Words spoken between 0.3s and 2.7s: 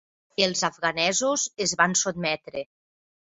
Els afganesos es van sotmetre.